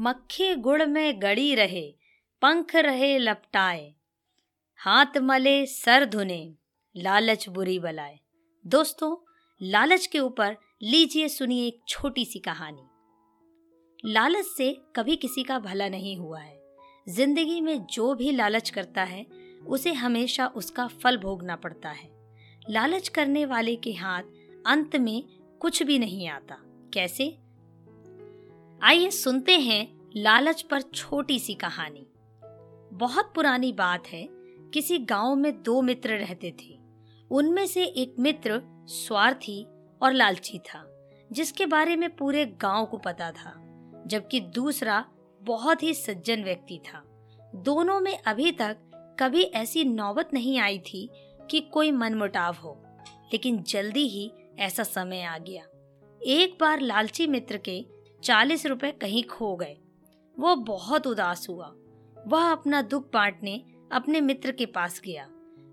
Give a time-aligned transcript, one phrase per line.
[0.00, 1.94] मक्खी गुड़ में गड़ी रहे,
[2.42, 3.94] पंख रहे लपटाए।
[4.76, 6.54] हाथ मले सर धुने,
[6.96, 8.20] लालच बुरी बलाए।
[8.66, 9.32] दोस्तों,
[9.62, 12.82] लालच के ऊपर लीजिए सुनिए एक छोटी सी कहानी।
[14.12, 16.62] लालच से कभी किसी का भला नहीं हुआ है।
[17.08, 19.26] ज़िंदगी में जो भी लालच करता है,
[19.66, 22.10] उसे हमेशा उसका फल भोगना पड़ता है।
[22.70, 24.22] लालच करने वाले के हाथ
[24.66, 25.22] अंत में
[25.60, 26.56] कुछ भी नहीं आता।
[26.94, 27.38] कैसे?
[28.82, 32.06] आइए सुनते हैं लालच पर छोटी सी कहानी।
[32.92, 34.28] बहुत पुरानी बात है,
[34.74, 36.78] किसी गाँव में दो मित्र रहते थे।
[37.30, 39.66] उनमें से एक मित्र स्वार्थी
[40.02, 43.52] और लालची था, जिसके बारे में पूरे गाँव को पता था,
[44.06, 45.04] जबकि दूसरा
[45.42, 47.02] बहुत ही सज्जन व्यक्ति था।
[47.54, 48.76] दोनों में अभी तक
[49.20, 51.10] कभी ऐसी नौबत नहीं आई थी
[51.50, 52.84] कि कोई मनमुटाव हो,
[53.32, 55.64] लेकिन जल्दी ही ऐसा समय आ गया।
[56.22, 57.86] एक बार लालची मित्र के
[58.24, 59.76] चालीस रुपए कहीं खो गए।
[60.38, 61.74] वो बहुत उदास हुआ।
[62.26, 65.28] वह अपना दुख बांटने अपने मित्र के पास गया।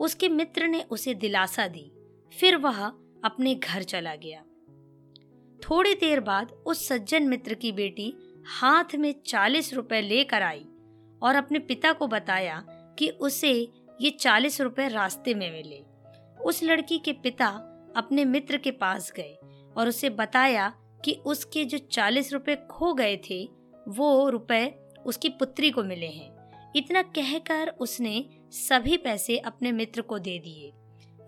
[0.00, 1.92] उसके मित्र ने उसे दिलासा दी।
[2.40, 2.86] फिर वह
[3.24, 4.44] अपने घर चला गया।
[5.60, 8.14] थोड़ी देर बाद उस सज्जन मित्र की बेटी
[8.60, 10.66] हाथ में चालीस रुपए लेकर आई
[11.22, 12.64] और अपने पिता को बताया
[12.98, 15.84] कि उसे ये चालीस रुपए रास्ते में मिले।
[16.44, 17.46] उस लड़की के पिता
[17.96, 19.38] अपने मित्र के पास गए
[19.76, 20.68] और उसे बताया
[21.04, 23.57] कि उसके जो चालीस रुपए खो गए थे
[23.88, 24.66] वो रुपए
[25.06, 30.72] उसकी पुत्री को मिले हैं। इतना कहकर उसने सभी पैसे अपने मित्र को दे दिए।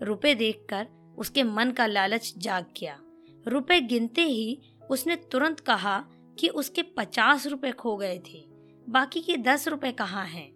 [0.01, 2.99] रुपए देखकर उसके मन का लालच जाग गया।
[3.47, 5.97] रुपए गिनते ही उसने तुरंत कहा
[6.39, 8.43] कि उसके पचास रुपए खो गए थे,
[8.89, 10.51] बाकी के दस रुपए कहाँ हैं?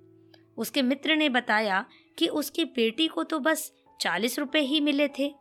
[0.57, 1.85] उसके मित्र ने बताया
[2.17, 5.33] कि उसकी बेटी को तो बस चालीस रुपए ही मिले थे।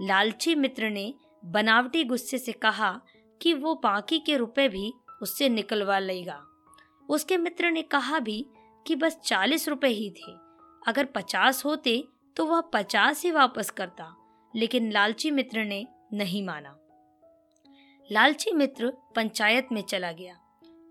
[0.00, 1.14] लालची मित्र ने
[1.44, 3.00] बनावटी गुस्से से कहा
[3.40, 6.42] कि वो बाकी के रुपए भी उससे निकलवा लेगा।
[7.08, 8.44] उसके मित्र ने कहा भी
[8.86, 10.32] कि बस चालीस रुपए ही थे।
[10.82, 12.02] अगर पचास होते
[12.36, 14.14] तो वह पचास ही वापस करता,
[14.54, 16.76] लेकिन लालची मित्र ने नहीं माना।
[18.10, 20.36] लालची मित्र पंचायत में चला गया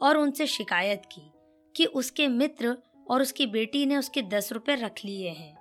[0.02, 1.22] और उनसे शिकायत की
[1.76, 2.76] कि उसके मित्र
[3.08, 5.56] और उसकी बेटी ने उसके दस रुपए रख लिए हैं।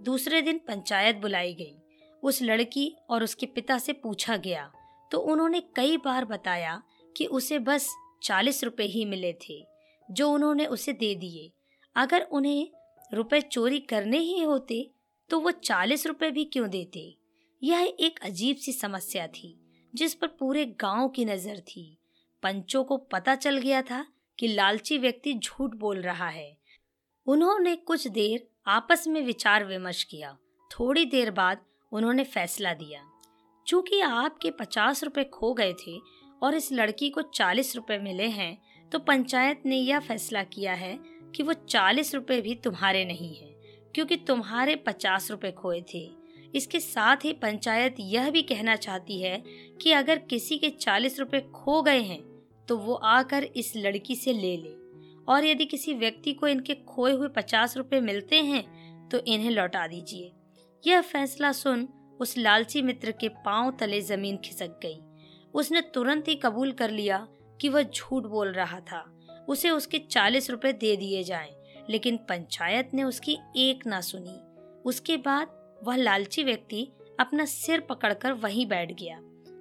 [0.00, 1.74] दूसरे दिन पंचायत बुलाई गई।
[2.22, 4.70] उस लड़की और उसके पिता से पूछा गया
[5.10, 6.82] तो उन्होंने कई बार बताया
[7.16, 7.88] कि उसे बस
[8.24, 9.64] चालीस रुपए ही मिले थे,
[10.08, 11.50] जो उन्होंने उसे दे दिए।
[11.96, 12.68] अगर उन्हें
[13.10, 14.90] रुपए चोरी करने ही होते
[15.30, 17.14] तो वो चालीस रुपए भी क्यों देते?
[17.62, 19.56] यह एक अजीब सी समस्या थी,
[19.94, 21.86] जिस पर पूरे गाँव की नज़र थी।
[22.42, 24.04] पंचों को पता चल गया था
[24.38, 26.56] कि लालची व्यक्ति झूठ बोल रहा है।
[27.26, 30.36] उन्होंने कुछ देर आपस में विचार विमर्श किया।
[30.70, 33.04] थोड़ी देर बाद उन्होंने फैसला दिया।
[33.66, 35.98] चूँकि आपके पचास रुपए खो गए थे
[36.42, 38.56] और इस लड़की को चालीस रुपए मिले हैं
[38.92, 40.98] तो पंचायत ने यह फैसला किया है
[41.34, 43.48] कि वो चालीस रुपए भी तुम्हारे नहीं है,
[43.94, 46.08] क्योंकि तुम्हारे पचास रुपए खोए थे।
[46.54, 49.42] इसके साथ ही पंचायत यह भी कहना चाहती है
[49.82, 52.20] कि अगर किसी के चालीस रुपए खो गए हैं
[52.68, 54.74] तो वो आकर इस लड़की से ले ले।
[55.28, 59.86] और यदि किसी व्यक्ति को इनके खोए हुए पचास रुपए मिलते हैं तो इन्हें लौटा
[59.86, 60.32] दीजिए।
[60.84, 61.88] यह फैसला सुन
[62.20, 64.98] उस लालची मित्र के पाँव तले ज़मीन खिसक गई।
[65.54, 67.26] उसने तुरंत ही कबूल कर लिया
[67.60, 69.04] कि वह झूठ बोल रहा था।
[69.48, 71.54] उसे उसके चालीस रुपए दे दिए जाएँ,
[71.90, 74.40] लेकिन पंचायत ने उसकी एक ना सुनी।
[74.84, 76.88] उसके बाद वह लालची व्यक्ति
[77.20, 79.20] अपना सिर पकड़कर वहीं बैठ गया।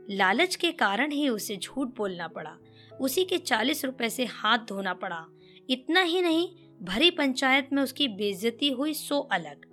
[0.09, 2.57] लालच के कारण ही उसे झूठ बोलना पड़ा।
[3.01, 5.25] उसी के चालीस रुपए से हाथ धोना पड़ा।
[5.69, 6.47] इतना ही नहीं
[6.81, 9.65] भरी पंचायत में उसकी बेइज्जती हुई सो अलग।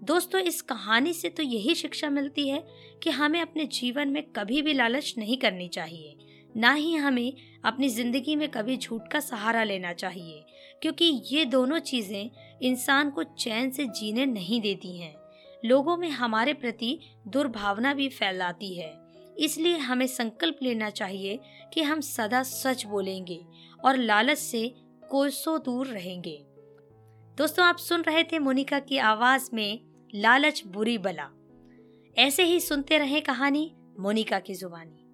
[0.00, 2.62] दोस्तों, इस कहानी से तो यही शिक्षा मिलती है
[3.02, 6.16] कि हमें अपने जीवन में कभी भी लालच नहीं करनी चाहिए।
[6.54, 7.32] ना ही हमें
[7.64, 10.44] अपनी ज़िंदगी में कभी झूठ का सहारा लेना चाहिए,
[10.82, 12.30] क्योंकि ये दोनों चीज़ें
[12.62, 15.14] इंसान को चैन से जीने नहीं देती हैं।
[15.62, 16.98] लोगों में हमारे प्रति
[17.28, 18.92] दुर्भावना भी फैलाती है।
[19.38, 21.38] इसलिए हमें संकल्प लेना चाहिए
[21.74, 23.40] कि हम सदा सच बोलेंगे
[23.84, 24.66] और लालच से
[25.10, 26.38] कोसों दूर रहेंगे।
[27.38, 29.80] दोस्तों, आप सुन रहे थे मोनिका की आवाज़ में
[30.14, 31.28] लालच बुरी बला।
[32.18, 35.09] ऐसे ही सुनते रहे कहानी मोनिका की जुबानी।